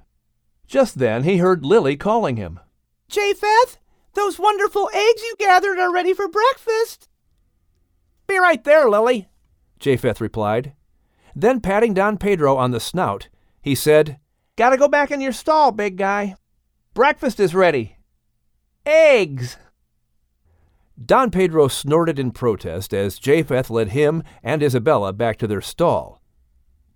Just 0.65 0.97
then 0.97 1.25
he 1.25 1.37
heard 1.37 1.63
Lily 1.63 1.95
calling 1.95 2.37
him. 2.37 2.59
Japheth, 3.07 3.77
those 4.15 4.39
wonderful 4.39 4.89
eggs 4.95 5.21
you 5.21 5.35
gathered 5.37 5.77
are 5.77 5.93
ready 5.93 6.15
for 6.15 6.27
breakfast. 6.27 7.07
Be 8.27 8.37
right 8.39 8.63
there, 8.63 8.89
Lily, 8.89 9.27
Japheth 9.79 10.21
replied. 10.21 10.73
Then, 11.35 11.59
patting 11.59 11.93
Don 11.93 12.17
Pedro 12.17 12.55
on 12.55 12.71
the 12.71 12.79
snout, 12.79 13.27
he 13.61 13.75
said, 13.75 14.19
Gotta 14.55 14.77
go 14.77 14.87
back 14.87 15.11
in 15.11 15.21
your 15.21 15.33
stall, 15.33 15.71
big 15.71 15.97
guy. 15.97 16.35
Breakfast 16.93 17.39
is 17.39 17.53
ready. 17.53 17.97
Eggs! 18.85 19.57
Don 21.03 21.29
Pedro 21.29 21.67
snorted 21.67 22.17
in 22.17 22.31
protest 22.31 22.93
as 22.93 23.19
Japheth 23.19 23.69
led 23.69 23.89
him 23.89 24.23
and 24.41 24.63
Isabella 24.63 25.11
back 25.11 25.37
to 25.39 25.47
their 25.47 25.61
stall. 25.61 26.21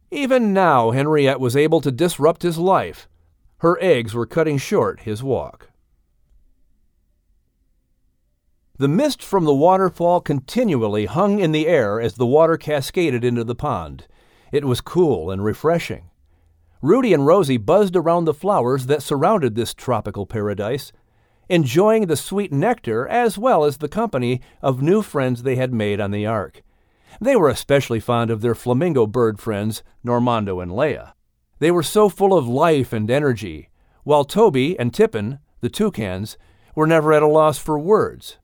Even 0.09 0.53
now, 0.53 0.91
Henriette 0.91 1.39
was 1.39 1.57
able 1.57 1.81
to 1.81 1.91
disrupt 1.91 2.43
his 2.43 2.57
life. 2.57 3.09
Her 3.57 3.77
eggs 3.81 4.13
were 4.13 4.25
cutting 4.25 4.57
short 4.57 5.01
his 5.01 5.21
walk. 5.21 5.68
The 8.79 8.87
mist 8.87 9.21
from 9.21 9.43
the 9.43 9.53
waterfall 9.53 10.21
continually 10.21 11.05
hung 11.05 11.39
in 11.39 11.51
the 11.51 11.67
air 11.67 11.99
as 11.99 12.13
the 12.13 12.25
water 12.25 12.55
cascaded 12.55 13.25
into 13.25 13.43
the 13.43 13.53
pond. 13.53 14.07
It 14.53 14.63
was 14.63 14.79
cool 14.79 15.29
and 15.29 15.43
refreshing. 15.43 16.09
Rudy 16.81 17.13
and 17.13 17.25
Rosie 17.27 17.57
buzzed 17.57 17.97
around 17.97 18.23
the 18.23 18.33
flowers 18.33 18.85
that 18.85 19.03
surrounded 19.03 19.55
this 19.55 19.73
tropical 19.73 20.25
paradise, 20.25 20.93
enjoying 21.49 22.07
the 22.07 22.15
sweet 22.15 22.53
nectar 22.53 23.05
as 23.05 23.37
well 23.37 23.65
as 23.65 23.79
the 23.79 23.89
company 23.89 24.39
of 24.61 24.81
new 24.81 25.01
friends 25.01 25.43
they 25.43 25.57
had 25.57 25.73
made 25.73 25.99
on 25.99 26.11
the 26.11 26.25
ark. 26.25 26.61
They 27.19 27.35
were 27.35 27.49
especially 27.49 27.99
fond 27.99 28.31
of 28.31 28.39
their 28.39 28.55
flamingo 28.55 29.07
bird 29.07 29.41
friends, 29.41 29.83
Normando 30.05 30.63
and 30.63 30.71
Leia. 30.71 31.11
They 31.59 31.69
were 31.69 31.83
so 31.83 32.07
full 32.07 32.33
of 32.33 32.47
life 32.47 32.93
and 32.93 33.11
energy, 33.11 33.67
while 34.05 34.23
Toby 34.23 34.79
and 34.79 34.93
Tippin, 34.93 35.39
the 35.59 35.67
toucans, 35.67 36.37
were 36.75 36.87
never 36.87 37.11
at 37.11 37.21
a 37.21 37.27
loss 37.27 37.57
for 37.57 37.77
words. 37.77 38.37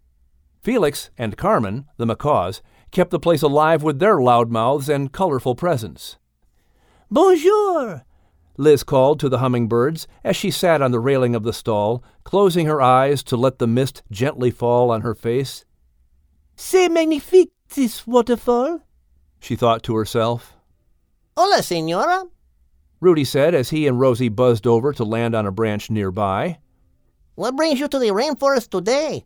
Felix 0.65 1.11
and 1.15 1.37
Carmen, 1.37 1.85
the 1.97 2.07
macaws, 2.07 2.63
kept 2.89 3.11
the 3.11 3.19
place 3.19 3.43
alive 3.43 3.83
with 3.83 3.99
their 3.99 4.19
loud 4.19 4.49
mouths 4.49 4.89
and 4.89 5.11
colorful 5.11 5.53
presence. 5.53 6.17
Bonjour! 7.11 8.03
Liz 8.57 8.81
called 8.81 9.19
to 9.19 9.29
the 9.29 9.37
hummingbirds 9.37 10.07
as 10.23 10.35
she 10.35 10.49
sat 10.49 10.81
on 10.81 10.89
the 10.89 10.99
railing 10.99 11.35
of 11.35 11.43
the 11.43 11.53
stall, 11.53 12.03
closing 12.23 12.65
her 12.65 12.81
eyes 12.81 13.21
to 13.25 13.37
let 13.37 13.59
the 13.59 13.67
mist 13.67 14.01
gently 14.09 14.49
fall 14.49 14.89
on 14.89 15.01
her 15.01 15.13
face. 15.13 15.65
C'est 16.55 16.89
magnifique, 16.89 17.51
this 17.75 18.07
waterfall, 18.07 18.79
she 19.39 19.55
thought 19.55 19.83
to 19.83 19.95
herself. 19.95 20.55
Hola, 21.37 21.61
senora, 21.61 22.23
Rudy 22.99 23.23
said 23.23 23.53
as 23.53 23.69
he 23.69 23.85
and 23.85 23.99
Rosie 23.99 24.29
buzzed 24.29 24.65
over 24.65 24.93
to 24.93 25.03
land 25.03 25.35
on 25.35 25.45
a 25.45 25.51
branch 25.51 25.91
nearby. 25.91 26.57
What 27.35 27.55
brings 27.55 27.79
you 27.79 27.87
to 27.87 27.99
the 27.99 28.07
rainforest 28.07 28.71
today? 28.71 29.25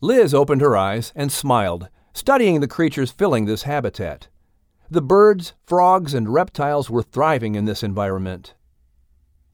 Liz 0.00 0.32
opened 0.32 0.60
her 0.60 0.76
eyes 0.76 1.12
and 1.14 1.30
smiled, 1.30 1.88
studying 2.14 2.60
the 2.60 2.68
creatures 2.68 3.10
filling 3.10 3.44
this 3.44 3.64
habitat. 3.64 4.28
The 4.90 5.02
birds, 5.02 5.52
frogs, 5.66 6.14
and 6.14 6.32
reptiles 6.32 6.88
were 6.88 7.02
thriving 7.02 7.54
in 7.54 7.66
this 7.66 7.82
environment. 7.82 8.54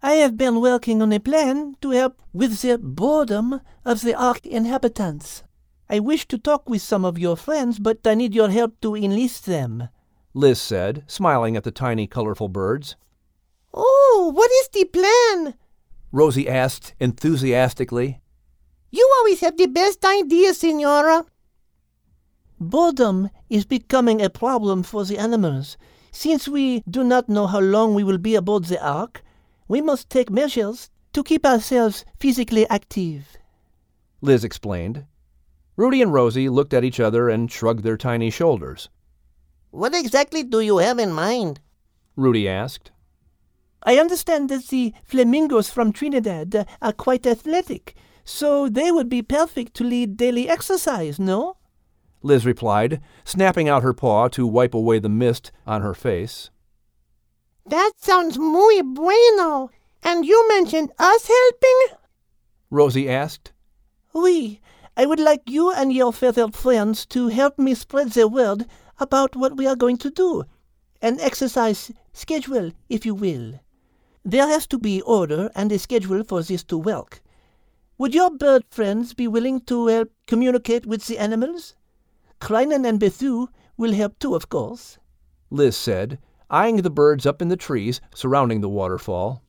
I 0.03 0.15
have 0.15 0.37
been 0.37 0.61
working 0.61 1.03
on 1.03 1.13
a 1.13 1.19
plan 1.19 1.77
to 1.81 1.91
help 1.91 2.23
with 2.33 2.61
the 2.61 2.79
boredom 2.79 3.61
of 3.85 4.03
the 4.03 4.15
Ark 4.15 4.47
inhabitants. 4.47 5.43
I 5.91 5.99
wish 5.99 6.27
to 6.29 6.39
talk 6.39 6.69
with 6.69 6.83
some 6.83 7.05
of 7.05 7.19
your 7.19 7.37
friends, 7.37 7.79
but 7.79 8.07
I 8.07 8.15
need 8.15 8.35
your 8.35 8.51
help 8.51 8.81
to 8.83 8.95
enlist 8.95 9.47
them, 9.47 9.89
Liz 10.33 10.61
said, 10.61 11.05
smiling 11.07 11.57
at 11.57 11.65
the 11.65 11.71
tiny, 11.71 12.07
colorful 12.07 12.49
birds. 12.49 12.95
Oh, 13.73 14.31
what 14.35 14.51
is 14.51 14.69
the 14.69 14.85
plan? 14.85 15.55
Rosie 16.13 16.49
asked 16.49 16.95
enthusiastically. 17.01 18.21
You 18.91 19.11
always 19.19 19.41
have 19.41 19.57
the 19.57 19.67
best 19.67 20.05
idea, 20.05 20.55
Senora. 20.55 21.25
Boredom 22.59 23.31
is 23.51 23.65
becoming 23.65 24.23
a 24.23 24.31
problem 24.31 24.83
for 24.83 25.05
the 25.05 25.19
animals. 25.19 25.77
Since 26.13 26.49
we 26.49 26.83
do 26.89 27.05
not 27.05 27.29
know 27.29 27.47
how 27.47 27.61
long 27.61 27.95
we 27.95 28.05
will 28.05 28.19
be 28.19 28.35
aboard 28.35 28.65
the 28.65 28.83
Ark, 28.83 29.23
we 29.69 29.81
must 29.81 30.09
take 30.09 30.31
measures 30.31 30.89
to 31.13 31.23
keep 31.23 31.45
ourselves 31.45 32.05
physically 32.19 32.67
active. 32.69 33.37
Liz 34.23 34.45
explained. 34.45 35.05
Rudy 35.77 36.01
and 36.01 36.13
Rosie 36.13 36.49
looked 36.49 36.73
at 36.73 36.85
each 36.85 37.01
other 37.01 37.29
and 37.29 37.53
shrugged 37.53 37.83
their 37.83 37.99
tiny 37.99 38.31
shoulders. 38.31 38.89
What 39.71 39.95
exactly 39.95 40.43
do 40.43 40.61
you 40.61 40.79
have 40.79 40.99
in 40.99 41.13
mind? 41.13 41.61
Rudy 42.17 42.49
asked. 42.49 42.93
I 43.83 43.99
understand 43.99 44.49
that 44.49 44.69
the 44.69 44.95
flamingos 45.05 45.69
from 45.69 45.93
Trinidad 45.93 46.67
are 46.81 46.93
quite 46.93 47.27
athletic, 47.27 47.95
so 48.27 48.69
they 48.69 48.91
would 48.91 49.09
be 49.09 49.23
perfect 49.23 49.73
to 49.75 49.85
lead 49.85 50.17
daily 50.17 50.49
exercise, 50.49 51.19
no? 51.19 51.57
Liz 52.23 52.45
replied, 52.45 53.01
snapping 53.25 53.69
out 53.69 53.85
her 53.85 53.95
paw 53.95 54.27
to 54.29 54.47
wipe 54.47 54.75
away 54.75 54.99
the 54.99 55.09
mist 55.09 55.53
on 55.65 55.81
her 55.81 55.95
face. 55.95 56.51
That 57.65 57.93
sounds 57.99 58.37
muy 58.37 58.83
bueno. 58.83 59.71
And 60.03 60.27
you 60.27 60.49
mentioned 60.49 60.91
us 60.99 61.29
helping? 61.29 61.99
Rosie 62.69 63.09
asked. 63.09 63.53
Oui, 64.13 64.61
I 64.97 65.07
would 65.07 65.21
like 65.21 65.43
you 65.49 65.73
and 65.73 65.93
your 65.93 66.13
feathered 66.13 66.55
friends 66.55 67.07
to 67.07 67.29
help 67.29 67.59
me 67.59 67.75
spread 67.75 68.11
the 68.11 68.27
word 68.27 68.67
about 68.99 69.37
what 69.37 69.57
we 69.57 69.69
are 69.69 69.77
going 69.77 69.99
to 69.99 70.11
do. 70.11 70.45
An 71.01 71.21
exercise 71.21 71.93
schedule, 72.13 72.73
if 72.89 73.07
you 73.07 73.15
will. 73.15 73.61
There 74.25 74.49
has 74.49 74.67
to 74.69 74.79
be 74.79 75.01
order 75.03 75.51
and 75.55 75.71
a 75.71 75.79
schedule 75.79 76.25
for 76.25 76.43
this 76.43 76.65
to 76.65 76.77
work. 76.77 77.23
Would 77.99 78.15
your 78.15 78.31
bird 78.31 78.65
friends 78.69 79.15
be 79.15 79.27
willing 79.27 79.63
to 79.63 79.87
help 79.87 80.11
communicate 80.27 80.85
with 80.85 81.07
the 81.07 81.19
animals? 81.19 81.75
Kleinen 82.41 82.85
and 82.85 83.01
Bethu 83.01 83.49
will 83.79 83.93
help 83.95 84.19
too, 84.19 84.35
of 84.35 84.51
course. 84.51 84.99
Liz 85.51 85.77
said, 85.77 86.19
eyeing 86.51 86.77
the 86.83 86.91
birds 86.91 87.25
up 87.25 87.41
in 87.41 87.49
the 87.49 87.57
trees 87.57 88.03
surrounding 88.15 88.61
the 88.61 88.69
waterfall. 88.69 89.43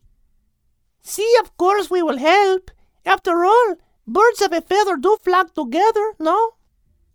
See, 1.01 1.35
of 1.41 1.57
course 1.57 1.89
we 1.89 2.01
will 2.01 2.17
help. 2.17 2.71
After 3.05 3.43
all, 3.43 3.75
birds 4.07 4.41
of 4.41 4.53
a 4.53 4.61
feather 4.61 4.95
do 4.95 5.17
flock 5.21 5.53
together, 5.53 6.13
no? 6.17 6.51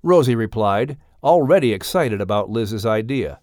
Rosie 0.02 0.34
replied, 0.34 0.98
already 1.22 1.72
excited 1.72 2.20
about 2.20 2.50
Liz's 2.50 2.84
idea. 2.84 3.40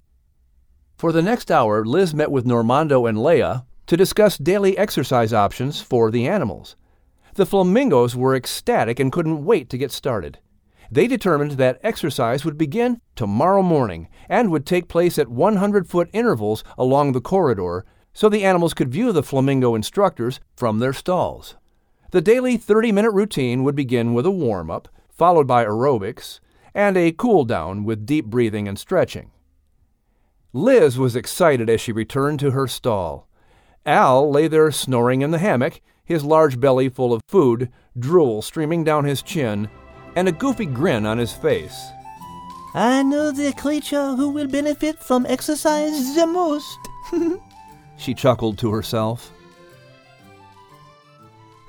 For 0.97 1.11
the 1.11 1.21
next 1.21 1.49
hour, 1.49 1.85
Liz 1.85 2.13
met 2.13 2.31
with 2.31 2.45
Normando 2.45 3.07
and 3.09 3.17
Leia 3.17 3.65
to 3.87 3.97
discuss 3.97 4.37
daily 4.37 4.77
exercise 4.77 5.33
options 5.33 5.81
for 5.81 6.11
the 6.11 6.27
animals. 6.27 6.75
The 7.39 7.45
flamingos 7.45 8.17
were 8.17 8.35
ecstatic 8.35 8.99
and 8.99 9.13
couldn't 9.13 9.45
wait 9.45 9.69
to 9.69 9.77
get 9.77 9.93
started. 9.93 10.39
They 10.91 11.07
determined 11.07 11.51
that 11.51 11.79
exercise 11.83 12.43
would 12.43 12.57
begin 12.57 12.99
tomorrow 13.15 13.61
morning 13.61 14.09
and 14.27 14.51
would 14.51 14.65
take 14.65 14.89
place 14.89 15.17
at 15.17 15.29
100 15.29 15.87
foot 15.87 16.09
intervals 16.11 16.65
along 16.77 17.13
the 17.13 17.21
corridor 17.21 17.85
so 18.11 18.27
the 18.27 18.43
animals 18.43 18.73
could 18.73 18.91
view 18.91 19.13
the 19.13 19.23
flamingo 19.23 19.73
instructors 19.73 20.41
from 20.57 20.79
their 20.79 20.91
stalls. 20.91 21.55
The 22.11 22.19
daily 22.19 22.57
30 22.57 22.91
minute 22.91 23.11
routine 23.11 23.63
would 23.63 23.73
begin 23.73 24.13
with 24.13 24.25
a 24.25 24.31
warm 24.31 24.69
up, 24.69 24.89
followed 25.09 25.47
by 25.47 25.63
aerobics, 25.63 26.41
and 26.73 26.97
a 26.97 27.13
cool 27.13 27.45
down 27.45 27.85
with 27.85 28.05
deep 28.05 28.25
breathing 28.25 28.67
and 28.67 28.77
stretching. 28.77 29.31
Liz 30.51 30.97
was 30.97 31.15
excited 31.15 31.69
as 31.69 31.79
she 31.79 31.93
returned 31.93 32.41
to 32.41 32.51
her 32.51 32.67
stall. 32.67 33.29
Al 33.85 34.29
lay 34.29 34.49
there 34.49 34.71
snoring 34.71 35.21
in 35.21 35.31
the 35.31 35.39
hammock, 35.39 35.79
his 36.09 36.25
large 36.25 36.59
belly 36.59 36.89
full 36.89 37.13
of 37.13 37.21
food, 37.27 37.71
drool 37.97 38.41
streaming 38.41 38.83
down 38.83 39.05
his 39.05 39.21
chin, 39.21 39.69
and 40.15 40.27
a 40.27 40.31
goofy 40.31 40.65
grin 40.65 41.05
on 41.05 41.19
his 41.19 41.31
face. 41.31 41.79
I 42.73 43.03
know 43.03 43.31
the 43.31 43.53
creature 43.53 44.15
who 44.15 44.29
will 44.29 44.47
benefit 44.47 45.01
from 45.01 45.25
exercise 45.27 46.15
the 46.15 46.25
most. 46.25 46.77
she 47.97 48.13
chuckled 48.15 48.57
to 48.57 48.71
herself. 48.71 49.31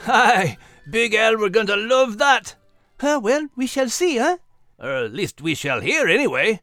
Hi, 0.00 0.56
Big 0.90 1.14
Al, 1.14 1.38
we're 1.38 1.50
going 1.50 1.66
to 1.66 1.76
love 1.76 2.16
that. 2.16 2.54
Uh, 2.99 3.20
well, 3.23 3.47
we 3.56 3.66
shall 3.66 3.90
see, 3.90 4.16
huh? 4.16 4.38
Or 4.78 5.04
at 5.04 5.12
least 5.12 5.42
we 5.42 5.54
shall 5.54 5.80
hear, 5.80 6.09
anyway. 6.09 6.61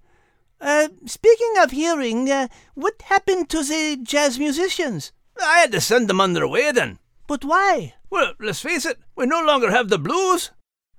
Uh, 0.60 0.88
speaking 1.06 1.54
of 1.60 1.70
hearing, 1.70 2.30
uh, 2.32 2.48
what 2.74 3.04
happened 3.04 3.50
to 3.50 3.64
the 3.64 4.00
jazz 4.02 4.40
musicians? 4.40 5.12
I 5.40 5.60
had 5.60 5.72
to 5.74 5.82
send 5.82 6.08
them 6.08 6.20
on 6.20 6.34
their 6.34 6.48
way 6.48 6.72
then. 6.72 6.98
But 7.28 7.44
why? 7.44 7.94
Well, 8.10 8.34
let's 8.40 8.62
face 8.62 8.86
it, 8.86 8.98
we 9.16 9.26
no 9.26 9.44
longer 9.44 9.70
have 9.70 9.90
the 9.90 10.00
blues. 10.00 10.52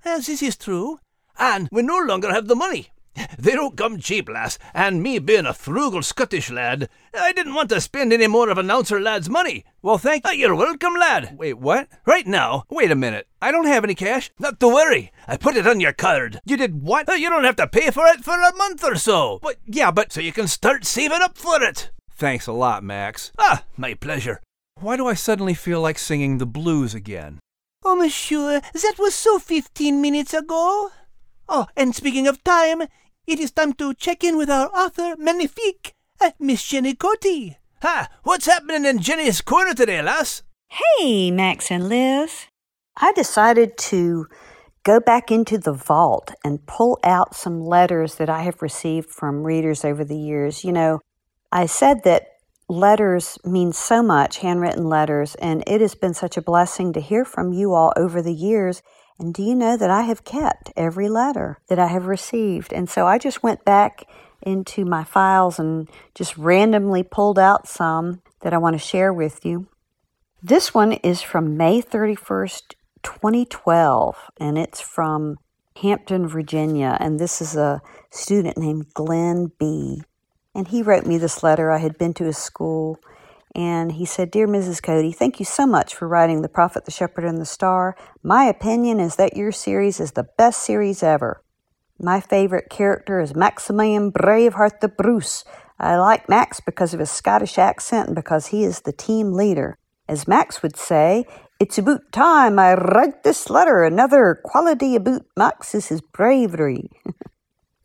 Uh, 0.05 0.17
this 0.19 0.43
is 0.43 0.55
true. 0.55 0.99
And 1.37 1.67
we 1.71 1.81
no 1.81 1.97
longer 1.97 2.31
have 2.31 2.47
the 2.47 2.55
money. 2.55 2.89
They 3.37 3.53
don't 3.53 3.75
come 3.75 3.99
cheap, 3.99 4.29
lass, 4.29 4.59
and 4.73 5.01
me 5.01 5.19
being 5.19 5.45
a 5.45 5.53
frugal 5.53 6.03
Scottish 6.03 6.51
lad, 6.51 6.89
I 7.13 7.31
didn't 7.33 7.53
want 7.55 7.69
to 7.69 7.81
spend 7.81 8.13
any 8.13 8.27
more 8.27 8.49
of 8.49 8.57
an 8.57 8.69
ouncer 8.69 8.99
lad's 8.99 9.29
money. 9.29 9.65
Well, 9.81 9.97
thank 9.97 10.25
you. 10.25 10.29
Uh, 10.29 10.33
you're 10.33 10.55
welcome, 10.55 10.93
lad. 10.93 11.35
Wait, 11.37 11.55
what? 11.55 11.87
Right 12.05 12.27
now. 12.27 12.63
Wait 12.69 12.91
a 12.91 12.95
minute. 12.95 13.27
I 13.41 13.51
don't 13.51 13.67
have 13.67 13.83
any 13.83 13.95
cash. 13.95 14.31
Not 14.39 14.59
to 14.59 14.67
worry. 14.67 15.11
I 15.27 15.37
put 15.37 15.57
it 15.57 15.67
on 15.67 15.79
your 15.79 15.93
card. 15.93 16.39
You 16.45 16.57
did 16.57 16.83
what? 16.83 17.09
Uh, 17.09 17.13
you 17.13 17.29
don't 17.29 17.43
have 17.43 17.55
to 17.57 17.67
pay 17.67 17.89
for 17.89 18.05
it 18.07 18.23
for 18.23 18.35
a 18.35 18.55
month 18.55 18.83
or 18.83 18.95
so. 18.95 19.39
But, 19.41 19.55
yeah, 19.65 19.91
but. 19.91 20.13
So 20.13 20.21
you 20.21 20.31
can 20.31 20.47
start 20.47 20.85
saving 20.85 21.21
up 21.21 21.37
for 21.37 21.61
it. 21.63 21.91
Thanks 22.11 22.47
a 22.47 22.53
lot, 22.53 22.83
Max. 22.83 23.31
Ah, 23.39 23.63
my 23.77 23.93
pleasure. 23.93 24.41
Why 24.81 24.95
do 24.95 25.07
I 25.07 25.13
suddenly 25.13 25.53
feel 25.53 25.81
like 25.81 25.99
singing 25.99 26.37
the 26.37 26.45
blues 26.45 26.93
again? 26.93 27.39
Oh, 27.83 27.97
monsieur, 27.97 28.61
that 28.73 28.95
was 28.97 29.13
so 29.13 29.37
fifteen 29.37 30.01
minutes 30.01 30.33
ago. 30.33 30.91
Oh, 31.49 31.67
and 31.75 31.93
speaking 31.93 32.27
of 32.27 32.43
time, 32.45 32.83
it 33.27 33.39
is 33.39 33.51
time 33.51 33.73
to 33.73 33.93
check 33.93 34.23
in 34.23 34.37
with 34.37 34.49
our 34.49 34.67
author 34.67 35.15
magnifique, 35.17 35.93
uh, 36.21 36.31
Miss 36.39 36.65
Jenny 36.65 36.95
Cote. 36.95 37.57
Ha! 37.81 38.07
What's 38.23 38.45
happening 38.45 38.85
in 38.85 38.99
Jenny's 38.99 39.41
corner 39.41 39.73
today, 39.73 40.01
lass? 40.01 40.43
Hey, 40.69 41.29
Max 41.29 41.69
and 41.71 41.89
Liz. 41.89 42.45
I 42.95 43.11
decided 43.11 43.77
to 43.77 44.27
go 44.83 45.01
back 45.01 45.29
into 45.29 45.57
the 45.57 45.73
vault 45.73 46.31
and 46.45 46.65
pull 46.65 46.99
out 47.03 47.35
some 47.35 47.59
letters 47.59 48.15
that 48.15 48.29
I 48.29 48.43
have 48.43 48.61
received 48.61 49.09
from 49.09 49.43
readers 49.43 49.83
over 49.83 50.05
the 50.05 50.17
years. 50.17 50.63
You 50.63 50.71
know, 50.71 51.01
I 51.51 51.65
said 51.65 52.03
that 52.05 52.27
letters 52.69 53.37
mean 53.43 53.73
so 53.73 54.01
much, 54.01 54.37
handwritten 54.37 54.85
letters, 54.85 55.35
and 55.35 55.63
it 55.67 55.81
has 55.81 55.95
been 55.95 56.13
such 56.13 56.37
a 56.37 56.41
blessing 56.41 56.93
to 56.93 57.01
hear 57.01 57.25
from 57.25 57.51
you 57.51 57.73
all 57.73 57.91
over 57.97 58.21
the 58.21 58.33
years 58.33 58.81
and 59.19 59.33
do 59.33 59.43
you 59.43 59.53
know 59.53 59.75
that 59.75 59.89
I 59.89 60.03
have 60.03 60.23
kept 60.23 60.71
every 60.77 61.09
letter 61.09 61.59
that 61.67 61.77
I 61.77 61.87
have 61.87 62.05
received? 62.05 62.71
And 62.71 62.89
so 62.89 63.05
I 63.05 63.17
just 63.17 63.43
went 63.43 63.65
back 63.65 64.05
into 64.41 64.85
my 64.85 65.03
files 65.03 65.59
and 65.59 65.89
just 66.15 66.37
randomly 66.37 67.03
pulled 67.03 67.37
out 67.37 67.67
some 67.67 68.21
that 68.41 68.53
I 68.53 68.57
want 68.57 68.75
to 68.75 68.79
share 68.79 69.11
with 69.11 69.43
you. 69.43 69.67
This 70.41 70.73
one 70.73 70.93
is 70.93 71.21
from 71.21 71.57
May 71.57 71.81
31st, 71.81 72.75
2012, 73.03 74.15
and 74.39 74.57
it's 74.57 74.79
from 74.79 75.35
Hampton, 75.81 76.25
Virginia. 76.25 76.95
And 77.01 77.19
this 77.19 77.41
is 77.41 77.57
a 77.57 77.81
student 78.09 78.57
named 78.57 78.93
Glenn 78.93 79.51
B. 79.59 80.01
And 80.55 80.67
he 80.67 80.81
wrote 80.81 81.05
me 81.05 81.17
this 81.17 81.43
letter. 81.43 81.71
I 81.71 81.77
had 81.77 81.97
been 81.97 82.13
to 82.15 82.25
his 82.25 82.37
school 82.37 82.99
and 83.55 83.93
he 83.93 84.05
said, 84.05 84.31
Dear 84.31 84.47
Mrs. 84.47 84.81
Cote, 84.81 85.15
thank 85.15 85.39
you 85.39 85.45
so 85.45 85.65
much 85.65 85.95
for 85.95 86.07
writing 86.07 86.41
The 86.41 86.49
Prophet, 86.49 86.85
the 86.85 86.91
Shepherd, 86.91 87.25
and 87.25 87.39
the 87.39 87.45
Star. 87.45 87.95
My 88.21 88.45
opinion 88.45 88.99
is 88.99 89.15
that 89.15 89.35
your 89.35 89.51
series 89.51 89.99
is 89.99 90.11
the 90.11 90.27
best 90.37 90.63
series 90.63 91.01
ever. 91.01 91.43
My 91.99 92.21
favorite 92.21 92.69
character 92.69 93.19
is 93.19 93.35
Maximilian 93.35 94.11
Braveheart 94.11 94.79
the 94.81 94.87
Bruce. 94.87 95.43
I 95.79 95.97
like 95.97 96.29
Max 96.29 96.59
because 96.59 96.93
of 96.93 96.99
his 96.99 97.11
Scottish 97.11 97.57
accent 97.57 98.07
and 98.07 98.15
because 98.15 98.47
he 98.47 98.63
is 98.63 98.81
the 98.81 98.91
team 98.91 99.33
leader. 99.33 99.77
As 100.07 100.27
Max 100.27 100.61
would 100.63 100.75
say, 100.75 101.25
it's 101.59 101.77
about 101.77 102.11
time 102.11 102.57
I 102.57 102.73
write 102.73 103.23
this 103.23 103.49
letter. 103.49 103.83
Another 103.83 104.39
quality 104.43 104.95
about 104.95 105.23
Max 105.35 105.75
is 105.75 105.87
his 105.87 106.01
bravery. 106.01 106.89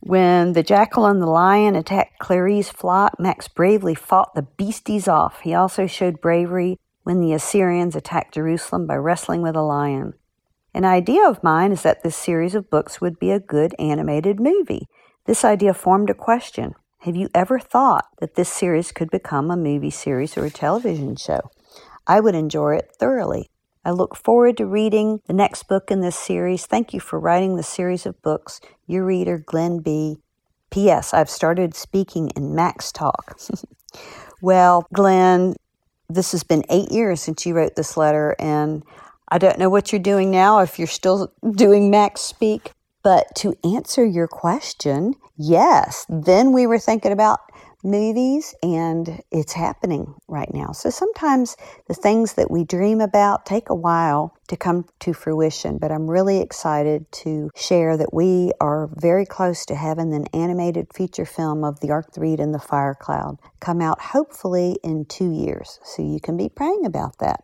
When 0.06 0.52
the 0.52 0.62
jackal 0.62 1.06
and 1.06 1.22
the 1.22 1.26
lion 1.26 1.74
attacked 1.74 2.18
Clary's 2.18 2.68
flock, 2.68 3.18
Max 3.18 3.48
bravely 3.48 3.94
fought 3.94 4.34
the 4.34 4.42
beasties 4.42 5.08
off. 5.08 5.40
He 5.40 5.54
also 5.54 5.86
showed 5.86 6.20
bravery 6.20 6.78
when 7.04 7.22
the 7.22 7.32
Assyrians 7.32 7.96
attacked 7.96 8.34
Jerusalem 8.34 8.86
by 8.86 8.96
wrestling 8.96 9.40
with 9.40 9.56
a 9.56 9.62
lion. 9.62 10.12
An 10.74 10.84
idea 10.84 11.26
of 11.26 11.42
mine 11.42 11.72
is 11.72 11.80
that 11.84 12.02
this 12.02 12.16
series 12.16 12.54
of 12.54 12.68
books 12.68 13.00
would 13.00 13.18
be 13.18 13.30
a 13.30 13.40
good 13.40 13.74
animated 13.78 14.40
movie. 14.40 14.88
This 15.24 15.42
idea 15.42 15.72
formed 15.72 16.10
a 16.10 16.14
question. 16.14 16.74
Have 16.98 17.16
you 17.16 17.30
ever 17.34 17.58
thought 17.58 18.04
that 18.18 18.34
this 18.34 18.50
series 18.50 18.92
could 18.92 19.10
become 19.10 19.50
a 19.50 19.56
movie 19.56 19.88
series 19.88 20.36
or 20.36 20.44
a 20.44 20.50
television 20.50 21.16
show? 21.16 21.40
I 22.06 22.20
would 22.20 22.34
enjoy 22.34 22.76
it 22.76 22.94
thoroughly. 23.00 23.48
I 23.84 23.90
look 23.90 24.16
forward 24.16 24.56
to 24.56 24.66
reading 24.66 25.20
the 25.26 25.34
next 25.34 25.68
book 25.68 25.90
in 25.90 26.00
this 26.00 26.16
series. 26.16 26.64
Thank 26.64 26.94
you 26.94 27.00
for 27.00 27.20
writing 27.20 27.56
the 27.56 27.62
series 27.62 28.06
of 28.06 28.20
books. 28.22 28.60
Your 28.86 29.04
reader, 29.04 29.38
Glenn 29.38 29.80
B. 29.80 30.16
P.S. 30.70 31.12
I've 31.12 31.30
started 31.30 31.74
speaking 31.74 32.30
in 32.30 32.54
Max 32.54 32.90
Talk. 32.90 33.38
well, 34.42 34.86
Glenn, 34.92 35.54
this 36.08 36.32
has 36.32 36.42
been 36.42 36.64
eight 36.70 36.90
years 36.90 37.20
since 37.20 37.44
you 37.44 37.54
wrote 37.54 37.76
this 37.76 37.96
letter, 37.96 38.34
and 38.38 38.82
I 39.28 39.38
don't 39.38 39.58
know 39.58 39.68
what 39.68 39.92
you're 39.92 40.00
doing 40.00 40.30
now, 40.30 40.60
if 40.60 40.78
you're 40.78 40.88
still 40.88 41.32
doing 41.54 41.90
Max 41.90 42.22
Speak. 42.22 42.72
But 43.02 43.26
to 43.36 43.54
answer 43.62 44.04
your 44.04 44.26
question, 44.26 45.14
yes. 45.36 46.06
Then 46.08 46.52
we 46.52 46.66
were 46.66 46.78
thinking 46.78 47.12
about 47.12 47.38
movies 47.84 48.54
and 48.62 49.22
it's 49.30 49.52
happening 49.52 50.14
right 50.28 50.52
now. 50.52 50.72
So 50.72 50.90
sometimes 50.90 51.56
the 51.86 51.94
things 51.94 52.34
that 52.34 52.50
we 52.50 52.64
dream 52.64 53.00
about 53.00 53.46
take 53.46 53.70
a 53.70 53.74
while 53.74 54.36
to 54.48 54.56
come 54.56 54.86
to 55.00 55.12
fruition, 55.12 55.78
but 55.78 55.92
I'm 55.92 56.10
really 56.10 56.40
excited 56.40 57.10
to 57.12 57.50
share 57.54 57.96
that 57.96 58.12
we 58.12 58.52
are 58.60 58.90
very 58.94 59.26
close 59.26 59.66
to 59.66 59.74
having 59.74 60.14
an 60.14 60.26
animated 60.32 60.88
feature 60.94 61.26
film 61.26 61.64
of 61.64 61.80
the 61.80 61.90
Ark, 61.90 62.12
the 62.12 62.20
Reed, 62.20 62.40
and 62.40 62.54
the 62.54 62.58
Fire 62.58 62.94
Cloud 62.98 63.38
come 63.60 63.80
out 63.80 64.00
hopefully 64.00 64.78
in 64.82 65.04
two 65.04 65.30
years. 65.32 65.78
So 65.84 66.02
you 66.02 66.20
can 66.20 66.36
be 66.36 66.48
praying 66.48 66.84
about 66.86 67.18
that. 67.18 67.40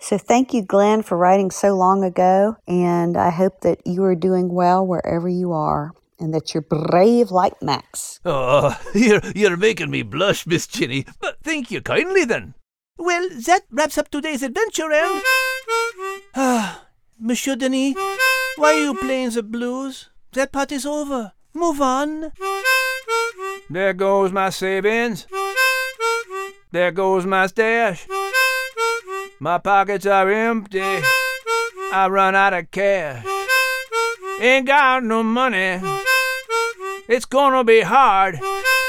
So 0.00 0.16
thank 0.16 0.54
you, 0.54 0.62
Glenn, 0.62 1.02
for 1.02 1.18
writing 1.18 1.50
so 1.50 1.74
long 1.74 2.04
ago, 2.04 2.56
and 2.68 3.16
I 3.16 3.30
hope 3.30 3.62
that 3.62 3.80
you 3.84 4.04
are 4.04 4.14
doing 4.14 4.52
well 4.52 4.86
wherever 4.86 5.28
you 5.28 5.52
are. 5.52 5.92
And 6.20 6.34
that 6.34 6.52
you're 6.52 6.62
brave 6.62 7.30
like 7.30 7.62
Max. 7.62 8.18
Oh, 8.24 8.76
you're, 8.94 9.20
you're 9.34 9.56
making 9.56 9.90
me 9.90 10.02
blush, 10.02 10.46
Miss 10.46 10.66
Jenny, 10.66 11.06
but 11.20 11.38
thank 11.42 11.70
you 11.70 11.80
kindly 11.80 12.24
then. 12.24 12.54
Well, 12.98 13.28
that 13.46 13.62
wraps 13.70 13.98
up 13.98 14.10
today's 14.10 14.42
adventure, 14.42 14.90
and. 14.92 15.22
Ah, 16.34 16.86
Monsieur 17.18 17.56
Denis, 17.56 17.94
why 18.56 18.74
are 18.74 18.80
you 18.80 18.94
playing 18.94 19.30
the 19.30 19.42
blues? 19.42 20.10
That 20.32 20.52
part 20.52 20.72
is 20.72 20.86
over. 20.86 21.32
Move 21.54 21.80
on. 21.80 22.32
There 23.70 23.92
goes 23.92 24.30
my 24.32 24.50
savings. 24.50 25.26
There 26.70 26.92
goes 26.92 27.26
my 27.26 27.46
stash. 27.46 28.06
My 29.40 29.58
pockets 29.58 30.06
are 30.06 30.30
empty. 30.30 30.80
I 30.80 32.06
run 32.10 32.34
out 32.34 32.54
of 32.54 32.70
cash. 32.70 33.24
Ain't 34.40 34.66
got 34.66 35.02
no 35.02 35.22
money. 35.22 35.80
It's 37.08 37.24
gonna 37.24 37.64
be 37.64 37.80
hard. 37.80 38.38